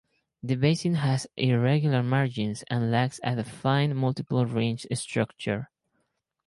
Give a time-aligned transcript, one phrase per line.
[0.41, 5.69] The basin has irregular margins and lacks a defined multiple-ringed structure.